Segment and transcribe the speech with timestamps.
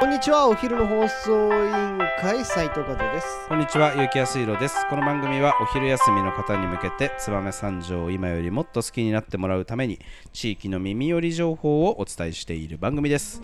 [0.00, 4.86] こんにちはお昼の放送委員会斉藤和ですこんにちは、ゆうきやすいろです。
[4.88, 9.98] この番組はお昼休みの方に向けて、燕三条を今よりもっと好きになってもらうために、
[10.32, 13.42] 地域の耳寄り情報をお伝えしている番組です。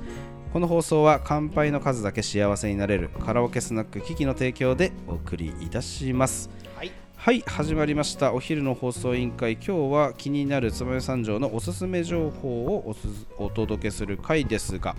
[0.50, 6.48] この放送は乾杯の数だけ幸せになれるカラオケスナックキキの提供でお送りいたします。
[6.74, 8.32] はいはい、始まりました。
[8.32, 12.94] お昼の放送委員会、今日は気になる燕三条のおすすめ情報を
[13.38, 14.94] お届けする回ですが、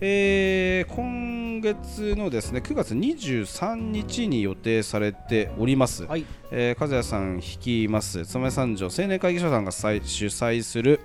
[0.00, 6.24] えー今月のですね9月23日に予定されております、はい。
[6.52, 11.00] えー和也さん率います燕三条青年会議所さんが主催する、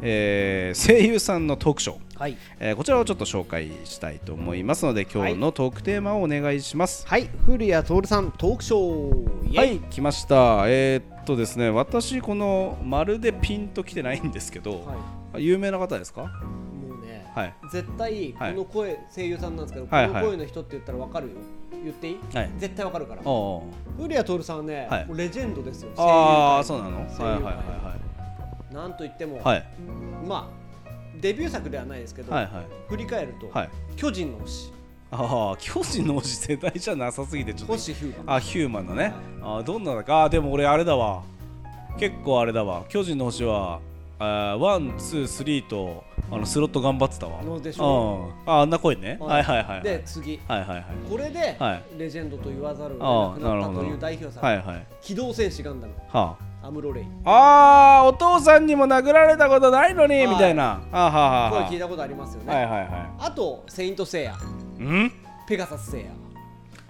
[0.00, 2.36] えー声優さんのトークショー、はい。
[2.58, 7.06] えーこちらをちょっと紹介したいと思いますので今日のトークテーマをお願いします。
[7.06, 7.30] はい。
[7.46, 9.56] 古谷徹さんトークショー。
[9.56, 10.64] はい、来ました。
[10.66, 14.84] えーっとですね、私、このまるでピンときてないんですけど、
[15.32, 16.32] は有名な方ですか？
[17.34, 17.54] はい。
[17.70, 21.34] 絶対こはいの声声優さんなんですけどこはいはいの声の人って言ったらわかるよ
[21.84, 22.18] 言っていい？
[22.34, 22.50] はい。
[22.58, 23.64] 絶対わかるからお
[23.96, 26.96] 古谷徹さんはねはいもうレジェンドですよああ、声優界そうなの？
[26.98, 27.96] はい声優界はいは
[28.72, 29.46] なんといってもいはい。
[29.56, 29.66] はい。
[30.26, 30.62] まあ
[31.20, 32.66] デビュー作ではないですけどはいはい。
[32.88, 33.70] 振り返るとはい。
[33.96, 34.72] 巨人の星
[35.14, 37.72] ああ、巨人の推し世代じゃなさすぎて、ちょっと。
[37.74, 39.12] 星ヒューマンあ、ヒューマンのね。
[39.42, 40.22] あーどんなだか。
[40.22, 41.22] あーでも俺、あれだわ。
[41.98, 42.86] 結構あれだわ。
[42.88, 43.80] 巨人の星は、
[44.22, 47.42] one、two、three と、あのスロット頑張ってたわ。
[47.42, 48.30] のでしうんょ。
[48.46, 49.16] ああんな声ね。
[49.20, 49.82] ははいいはいはいはい。
[49.82, 50.84] で次はいはいはい。
[51.10, 54.86] これではいレジェンドと言わざるをああ得なくなったという代表作はいはい。
[55.02, 58.00] 機動戦士ガンダムはアムロレイあ。
[58.04, 60.80] あーお父さんにも殴られたことないのに、はいみたいな。
[60.92, 64.34] あーはあはあはあ声聞いたことありますよねはいはいはあと聖闘士星矢
[64.80, 64.82] い。
[64.82, 65.12] ん？
[65.48, 66.10] ペガサス星矢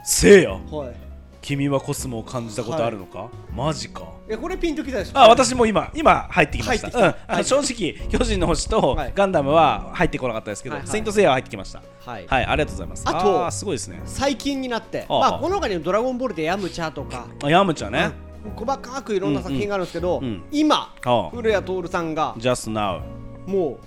[0.04, 0.50] せいや。
[0.52, 1.11] はい
[1.42, 4.04] 君はコスモを感じたことあるのか、マジか。
[4.28, 5.18] いやこれピンときたでしょ？
[5.18, 6.96] あ私も今今入ってきました。
[6.96, 9.12] うん、あの正直巨人の星とはい。
[9.14, 11.82] ガンダムは入ってこなかったですけど、はいはいセイントセイヤは入ってきました。
[12.06, 12.26] はい。
[12.26, 13.02] はいありがとうございます。
[13.06, 14.00] あとーすごいですね。
[14.04, 23.00] 最近になってまあこの他にもドラゴンボールでヤムチャとかあヤムちゃんね、うん細かくいろんな作品があるんですけどうんうん今あ古谷徹さんが Just now
[23.46, 23.78] も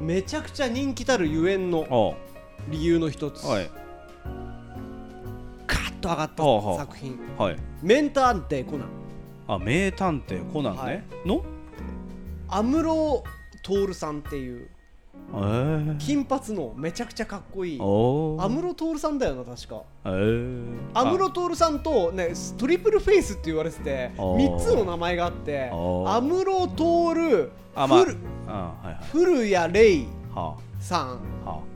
[0.00, 2.14] うめちゃくちゃ人気たるゆえんのお
[2.68, 3.44] 理由の一つ。
[3.44, 3.70] はい
[5.98, 6.42] と上がった
[6.76, 7.18] 作品。
[7.36, 7.56] はい。
[7.82, 8.88] メンターテコナン。
[9.46, 11.04] あ名探偵コナンね、はい。
[11.24, 11.42] の？
[12.48, 13.22] 安室
[13.62, 14.68] 徹さんっていう。
[15.30, 15.36] え。
[15.36, 17.78] ー、金髪のめちゃくちゃかっこいい。
[17.78, 19.82] 安室徹さんだよな確か。
[20.04, 20.08] え。
[20.08, 20.64] ー、
[20.94, 24.56] 安室徹さんとねトリプルフェイスって言われてておー。
[24.56, 27.50] 3つの名前があって安室徹
[29.12, 31.18] 古谷レイはさんっ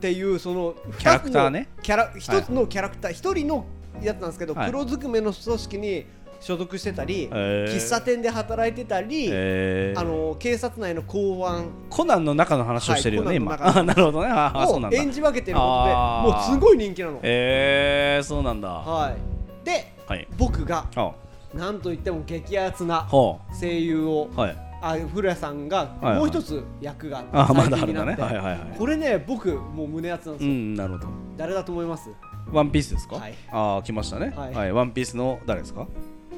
[0.00, 1.68] ていうそのキャラクターね。
[1.82, 3.66] キャラ一つのキャラクター一人の
[4.00, 4.70] やつなんですけどはい。
[4.70, 6.06] 黒ずくめの組織に
[6.40, 7.72] 所属してたりえー。
[7.76, 11.66] 喫茶店で働いてたりえー、あの警察内の公安。
[11.88, 13.56] コナンの中の話をしてるよね、はい今。
[13.84, 14.28] なるほどね。
[14.28, 14.98] ああそうなんだ。
[14.98, 17.20] を演じ分けてることでもうすごい人気なの。
[17.22, 18.68] えー、そうなんだ。
[18.68, 20.26] はい、ではい。
[20.36, 21.12] 僕があ
[21.54, 24.56] なんといっても激アツなほ声優をうはい。
[24.84, 26.18] あ古谷さんがはいはい。
[26.18, 28.16] もう一つ役があまだあるんだね。
[28.18, 28.58] はいはいはい。
[28.76, 31.06] これね僕もう胸熱なんですうよ、んなるほど。
[31.36, 32.10] 誰だと思います？
[32.52, 33.34] ワンピースですか、はい。
[33.50, 34.32] ああ来ましたね。
[34.36, 34.68] ははい。
[34.68, 35.86] い、ワンピースの誰ですか？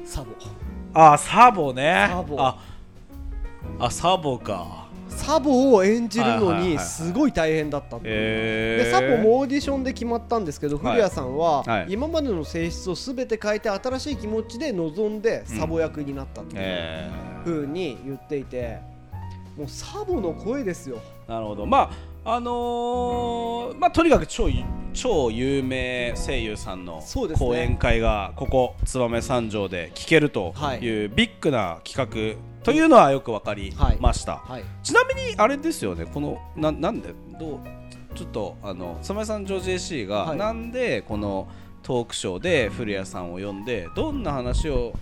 [0.05, 0.31] サボ。
[0.93, 2.07] ああサボね。
[2.09, 2.39] サボ。
[2.39, 2.57] あ
[3.79, 4.85] あサボか。
[5.07, 10.85] サボを演じるのにすごい大変だったってえー、でサボもオーディションで決まったんですけど、はい。
[10.85, 11.85] 古谷さんは、はい。
[11.89, 15.21] 今までの性質を全て変えて新しい気持ちで臨ん。
[15.21, 17.11] でサボ役になったっていうえ
[17.43, 18.79] ふうに言っていて
[19.57, 20.99] もうサボの声ですよ。
[21.27, 21.65] ー、なるほど。
[21.65, 21.91] ま
[22.25, 24.49] ああのー、まあとにかく超
[24.95, 27.03] 超有名声優さんの
[27.37, 30.79] 講演会がここ燕三条で聞けるとはい。
[30.79, 34.63] いうビッグな企画というのはよくわかりました、はい。
[34.81, 36.05] ちなみにあれですよね。
[36.05, 37.13] このななんで？
[37.39, 37.59] どう？
[38.15, 40.37] ちょっとあの燕三条 JC が、はい。
[40.37, 41.47] なんでこの
[41.83, 44.93] トークショーで古谷さんを呼んでどんな話を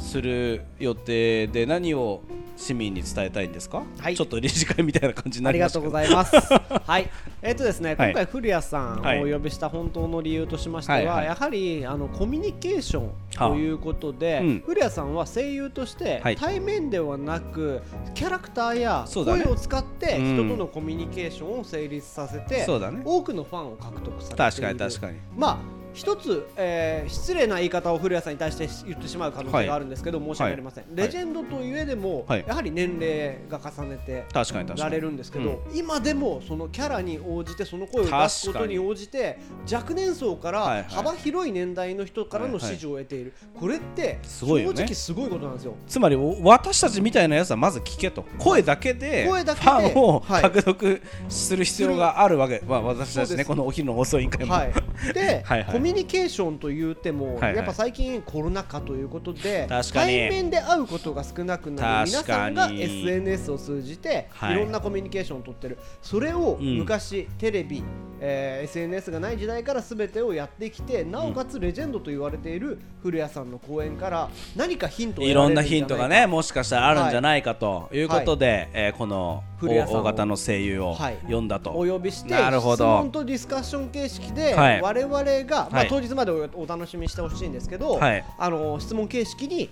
[0.00, 2.22] する予定で何を
[2.60, 4.16] 市民に伝えたいんですか、はい。
[4.16, 6.84] ちょっと理事会みたいな感じになありがとうりましたけどございます。
[6.90, 7.10] はい、
[7.42, 8.10] えっ、とですね、はい。
[8.10, 9.24] 今回古谷さんはい。
[9.24, 11.26] をお呼びした本当の理由としましては、はいはい。
[11.26, 14.42] やはりあのコミュニケーションということで、はあ。
[14.42, 14.62] うん。
[14.64, 16.36] 古谷さんは声優として、はい。
[16.36, 17.82] 対面ではなく
[18.14, 20.34] キャラクターや声を使ってうん。
[20.36, 23.00] 人とのコミュニケーションを成立させて、そうだね。
[23.04, 24.36] 多くのファンを獲得されている。
[24.36, 25.18] 確かに確かに。
[25.36, 30.86] まあ一つ、えー失礼な言い方を古谷さんに対して言ってしまう可能性があるんですけど、申し訳ありません、い。
[30.94, 32.44] レジェンドといえでも、はい。
[32.46, 39.38] やはり年齢が重ねて確かに確からにれるんですけど、今でもそのキャラに応じてその声を出すことに応じて
[39.70, 40.84] 若年層からはいはい。
[40.88, 45.74] 幅広い年代の人からの支持を得ている、これって正直すごいことなんですよ。
[45.86, 48.24] つまりお私たちみたいなやつはまず聞けと。
[48.38, 50.42] 声だけで声だけでファンをはい。
[50.42, 54.72] 獲得する必要があるわけ、まあ、私たちねこのお昼の遅い委員会も、はい、
[55.12, 55.72] ではいはい。
[55.72, 57.56] コミュニケーションと言っても、はいはい。
[57.56, 62.06] やっぱ最近コロナ禍ということで対面で会うことが少なくなる。
[62.10, 65.78] 皆さんが SNS を通じて、はいい、ろんなコミュニケーションを取ってる。
[66.02, 66.78] それをうん。
[66.78, 67.82] 昔、テレビ、
[68.20, 80.00] えー SNS がない時代から全てをやってきてなおかつレジェンドと言われている古谷さんの講演から何かヒントをいろんなヒントがねもしかしたらあるんじゃないかということで、えーこの古谷さんを。
[80.00, 81.18] 大型の声優をはい。
[81.22, 82.76] 読んだと、お呼びしてなるほど。
[82.76, 84.80] 質問とディスカッション形式で、はい。
[84.80, 85.88] 我々が、まあ、はい。
[85.88, 88.24] 当日までおお楽しみにしてほしいんですけど、はい。
[88.38, 89.70] あの質問形式に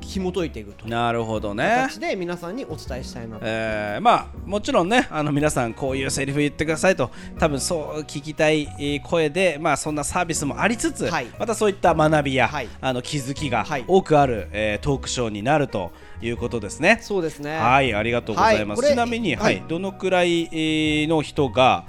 [0.00, 3.42] 紐解いていくとなるほどね形で皆さんにお伝えしたいなと。
[3.44, 15.90] えーまあもちろんねあの皆さんこういうセリフ言ってくださいと多分そう聞きたいえー声でまあそんなサービスもありつつ、はいまたそういった学びや、はいあの気づきがはい多くある、えートークショーになると
[16.22, 17.00] いうことですね。
[17.02, 17.58] そうですね。
[17.58, 18.82] はいありがとうございます。
[18.88, 21.84] ちなみに、ははいいどのくらい、えーの人が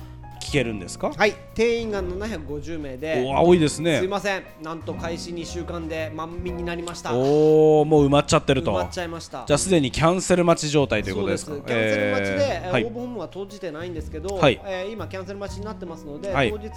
[0.49, 4.01] 聞けるんですか、はい、定員が750名で、おー多いですすいね。
[4.07, 7.11] ません、なんと開始2週間で満員になりました。
[7.11, 8.71] 埋おおもう埋まっちゃってると。
[8.71, 9.43] まっちゃいました。
[9.45, 11.51] じゃあすでにキャンセル待ち状態ということですか？
[11.51, 11.67] そうです。
[11.67, 14.59] キャンセル待ちで、えー応募本は閉じてないんですけど、はい。
[14.65, 16.51] えー今キャンセル待ちになってますので、はい。
[16.51, 16.69] 当日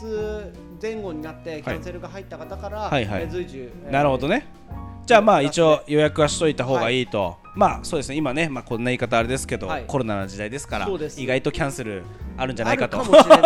[0.82, 3.06] 前後になってキャンセルが入った方から、はい。
[3.06, 3.22] はい。
[3.22, 4.46] えー随時、えーなるほどね。
[5.06, 8.16] じゃあまあ一応予約はしといた方がいいと、まあそうですね。
[8.16, 9.84] 今ね、まあ、こんな言い方あれですけど、はい。
[9.87, 12.02] コロナの時代ですから意外とキャンセル
[12.38, 13.02] あるんじゃないかと。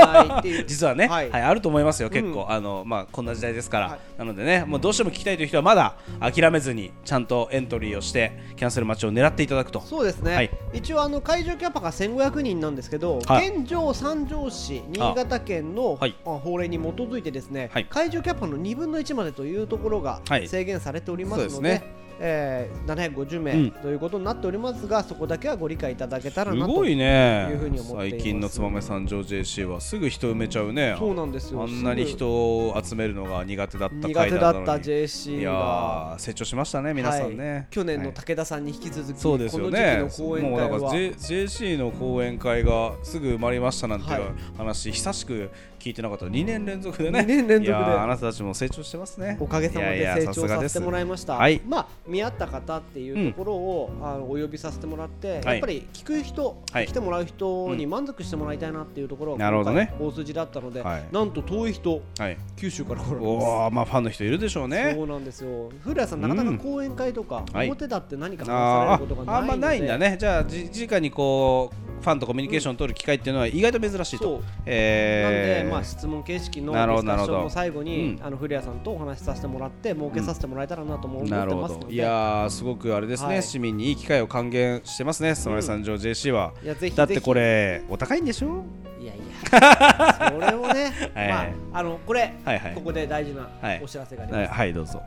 [0.67, 3.99] 実はね、ははいいあると思いますよ結構、うんあのまあ、こんな時代ですから、はい。
[4.19, 9.81] なのでねもうどうしても聞きたいという人はまだ諦めずにちゃんとエントリーをしてキャンセル待ちを狙っていただくと。
[9.81, 10.51] そうですね、はい。
[10.73, 13.49] 一応あの会場キャパが1500人なんですけど、はい。
[13.49, 17.87] 現状三条市新潟県の法令に基づいてですね、はい。
[17.87, 20.47] 会場キャパの2分の1までというところがはい。
[20.47, 23.71] 制限されておりますので,、そうですねえー750名、うん。
[23.71, 27.49] ということになっておりますがそこだけはご理解いただけたらなといね。
[27.51, 28.23] いうふうに思っています。
[28.23, 30.97] 最近の燕三条 JC はすぐ人埋めちゃうね。
[30.99, 31.63] そうなんですよ。
[31.63, 40.05] あんなに人を集めるのが苦手だった苦回手だった JC いや成長しましたね皆さんね、はい去年のはい武田さんに引き続き、そうですよこね
[40.41, 44.31] もうだから、J、JC の講演会がすぐ埋まりましたなんていうはい。
[44.57, 46.27] 話、久しく聞いてなかった。
[46.27, 47.21] 2年連続でね。
[47.21, 47.75] 2年連続で。
[47.75, 49.37] あなたたちも成長してますね。
[49.39, 51.35] おかげさまで成長させてもらいました。
[51.35, 51.61] はい。
[51.67, 56.87] まあ見合った方っていうところを、あのお呼びさせてもらって、やっぱり聞く人、はい。
[56.87, 59.89] 来てもらう人に満足してもらいたいなっていうところがなるほどね。
[59.93, 61.05] 今回大筋だったので、はい。
[61.11, 62.39] なんと遠い人はい。
[62.57, 63.75] 九州から来られます。
[63.75, 64.93] まあファンの人いるでしょうね。
[64.95, 65.71] そうなんですよ。
[65.83, 67.67] 古谷さんなかなか講演会とか、はい。
[67.67, 70.17] 表だって何か話されあることがないので、ーあんまないんだね。
[70.19, 74.43] じゃあじ直にこうファンとコミュニケーションを取る機会っていうのは意外と珍しいと、そう。
[74.67, 75.61] えー。
[75.61, 78.25] なんで、まあ、質問形式のディスカッションの最後に、うん。
[78.25, 83.43] あの古谷さんとお話しさせてもらって儲けさせてもらえたらなとも思ってますので、どいやーすごくあれですね、はい。
[83.43, 88.65] 市民にいい機会を還元してますねその三条 JC は、いやぜひだってこれお高いんでしょ？
[89.01, 91.29] いやいや、 それをね、はい。
[91.29, 91.41] ま
[91.75, 92.33] あ、あのこれ、
[92.75, 93.81] ここで大事なはい。
[93.83, 94.41] お知らせがあります。
[94.41, 95.03] はい、はい、どうぞ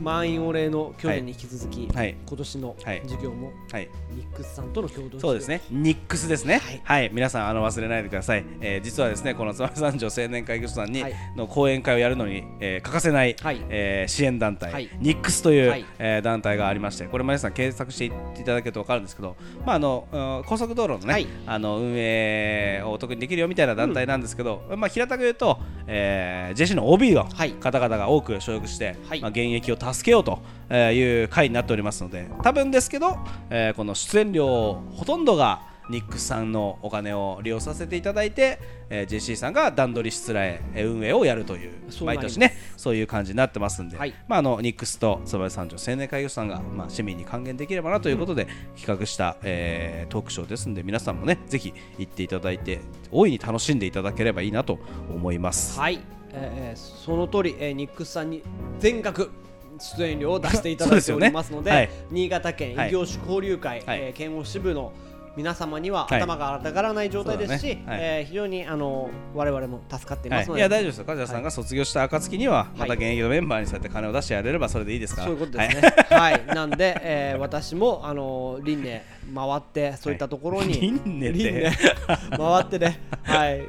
[0.00, 2.16] 満員御礼の去年に引き続き、はい。
[2.26, 3.00] 今年のはい。
[3.02, 3.88] 授業もはい。
[4.12, 6.58] ニックスさんとの共同そうですね、ニックスですね。
[6.58, 6.80] はい。
[6.84, 8.44] はい、皆さんあの忘れないでください。
[8.60, 11.14] えー実はですね、この燕三条青年会議所さんに、はい。
[11.36, 13.60] の講演会をやるのに、えー欠かせない、はい。
[13.68, 14.88] えー支援団体、はい。
[15.00, 15.84] ニックスという、はい。
[15.98, 18.10] えー団体がありまして、これ皆さん検索してい
[18.44, 19.36] ただけると分かるんですけど、
[19.66, 21.26] まああのうん高速道路のね、はい。
[21.46, 27.52] あの運営をお得にできるよみたいな団体なんですけど、まあ平たく言うと、えー、JC の OB のはい。
[27.52, 29.20] 方々が多く所属して、はい。
[29.20, 30.40] まあ現役を助けようと
[30.70, 33.18] えーいう会になっておりますので、多分ですけど、
[33.50, 38.58] えーこの出演料ほとんどがニックスさんのお金を利用させていただいて、
[38.90, 41.72] えー JC さんが段取りしつらええー運営をやるという
[42.04, 44.14] 毎年ねそういう感じになってますんで、はい。
[44.28, 52.80] まあ、あのニックスと燕三条青年会議所さんが、まあ、市民に還元できればなということで企画した、えートークショーですんで皆さんもねぜひ行っていただいて
[53.10, 54.78] 大いに楽しんでいただければいいなと
[55.10, 55.80] 思います。
[55.80, 56.00] はい、
[56.32, 58.42] えーその通り、えーニックスさんに
[58.78, 59.30] 全額
[59.78, 61.76] 出演料を出していただいておりますのでね。
[61.76, 61.90] はい。
[62.10, 64.00] 新潟県はい異業種交流会、はい。
[64.00, 64.92] えー県央支部の
[65.36, 67.84] 皆様にははい頭が上がらない状態ですし、そうだね。
[67.86, 67.98] はい。
[68.00, 70.62] えー非常にあの我々も助かっていはい、ますので、い。
[70.62, 71.04] や大丈夫ですよ。
[71.04, 75.20] 梶谷さんが卒業した暁にはまた現役のメンバーにそうやって金を出してやれればそれでいいですか。
[75.20, 75.94] らそういうことですね。
[76.10, 79.00] はい、なんで、えー私もあの輪廻
[79.32, 81.52] 回ってそういったところに、輪廻って？
[81.52, 83.60] 輪廻回ってね、はい、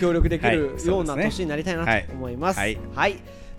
[0.00, 0.86] 協力できるはい。
[0.86, 2.58] ような年になりたいなはいと思います。
[2.58, 2.78] はい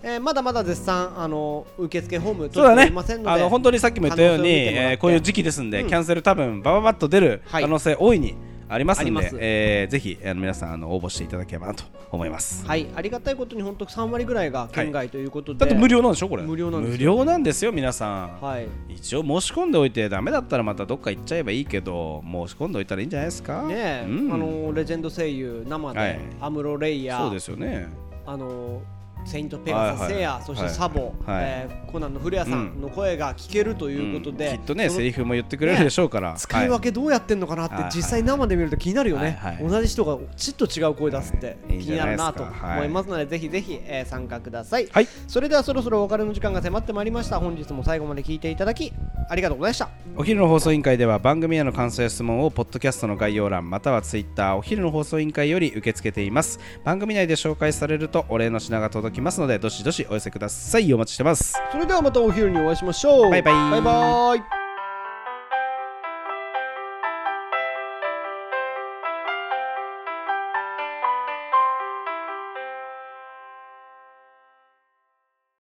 [0.04, 2.92] えーまだまだ絶賛あの受付ホームそうだね。
[3.24, 5.88] あの本当にさっきも言ったように、えーこういう時期ですんで、うん。
[5.88, 7.62] キャンセル多分バババッと出るはい。
[7.62, 8.34] 可能性大いに
[8.68, 12.66] ありますんで、えーぜひあの皆さんあの応募していただければなと思います。
[12.66, 16.42] はい、ありがたいことに本当3割ぐらいが県外ということで、だって無料なんでしょこれ。
[16.42, 16.98] 無料なんですよ。
[17.12, 23.62] 無料なんですよ皆さん、はい、一応申し込んでおいてダメだったらまたどっか行っちゃえばいいけど申し込んでおいたらいいんじゃないですか？
[23.64, 24.32] ねえ、うん。
[24.32, 26.20] あのレジェンド声優生で、はい。
[26.40, 27.24] アムロレイヤー。
[27.24, 27.88] そうですよね。
[28.26, 28.80] あの
[29.24, 30.10] セイントペガサはいはい。
[30.10, 31.12] セイヤ、そしてサボ、はい。
[31.26, 34.58] えーコナンの古谷さんの声が聞けるということで、うん。
[34.60, 37.90] きっとねセリフも言ってくれるでしょうから、使い分けどうやってんのかなって、はい。
[37.94, 39.56] 実際生で見ると気になるよね、はい。
[39.56, 39.68] はい。
[39.68, 45.08] 同じ人がちっと違う声出すって気になるなと思いますので、ぜひぜひ、えー参加ください、はい。
[45.28, 47.38] それではそろそろお別れの時間が迫ってまいりました。
[47.38, 48.90] 本日も最後まで聞いていただき
[49.28, 49.90] ありがとうございました。
[50.16, 56.58] お昼の放送委員会では番組への感想や質問をポッドキャストの概要欄またはツイッターお昼の放送委員会より受け付けています。
[56.84, 60.92] 番組内で紹介されるとお礼の品が届きますのでどしどしお寄せください。
[60.92, 61.54] お待ちしてます。
[61.70, 63.30] それではまたお昼にお会いしましょう。
[63.30, 63.70] バイバイ。
[63.70, 64.61] バイバイ